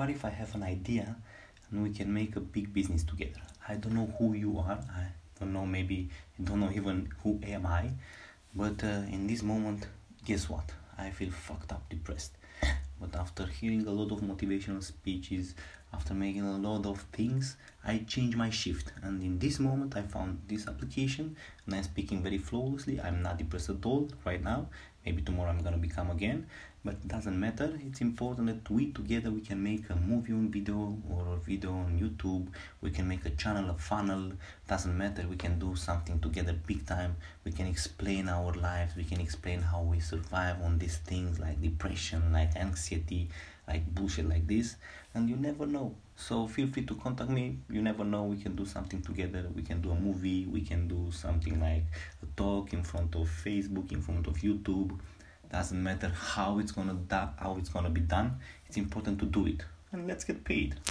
[0.00, 1.14] what if I have an idea
[1.70, 3.42] and we can make a big business together?
[3.68, 4.78] I don't know who you are.
[4.96, 7.90] I don't know, maybe I don't know even who am I.
[8.54, 9.86] But uh, in this moment,
[10.24, 10.72] guess what?
[10.96, 12.32] I feel fucked up, depressed.
[12.98, 15.54] But after hearing a lot of motivational speeches,
[15.92, 18.92] after making a lot of things, I changed my shift.
[19.02, 21.36] And in this moment, I found this application
[21.66, 23.00] and I'm speaking very flawlessly.
[23.00, 24.68] I'm not depressed at all right now.
[25.04, 26.46] Maybe tomorrow I'm gonna become again,
[26.84, 27.72] but it doesn't matter.
[27.86, 31.72] It's important that we together we can make a movie on video or a video
[31.72, 32.48] on YouTube.
[32.82, 34.32] We can make a channel, a funnel.
[34.68, 35.26] Doesn't matter.
[35.26, 37.16] We can do something together big time.
[37.44, 38.94] We can explain our lives.
[38.94, 43.30] We can explain how we survive on these things like depression, like anxiety,
[43.70, 44.76] like bullshit like this.
[45.14, 45.94] And you never know.
[46.16, 47.58] So feel free to contact me.
[47.70, 48.24] You never know.
[48.24, 49.46] We can do something together.
[49.54, 50.46] We can do a movie.
[50.46, 51.84] We can do something like
[52.22, 54.98] a talk in front of Facebook, in front of YouTube.
[55.50, 58.38] Doesn't matter how it's gonna da- how it's gonna be done.
[58.66, 60.76] It's important to do it, and let's get paid.